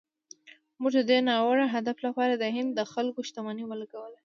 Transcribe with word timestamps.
موږ 0.81 0.91
د 0.97 1.01
دې 1.09 1.19
ناوړه 1.27 1.65
هدف 1.75 1.97
لپاره 2.05 2.33
د 2.37 2.43
هند 2.55 2.69
د 2.75 2.81
خلکو 2.93 3.19
شتمني 3.27 3.63
ولګوله. 3.67 4.17